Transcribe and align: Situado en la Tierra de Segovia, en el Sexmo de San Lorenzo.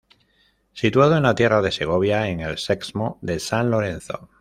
Situado 0.73 1.15
en 1.15 1.21
la 1.21 1.35
Tierra 1.35 1.61
de 1.61 1.71
Segovia, 1.71 2.27
en 2.27 2.39
el 2.39 2.57
Sexmo 2.57 3.19
de 3.21 3.39
San 3.39 3.69
Lorenzo. 3.69 4.29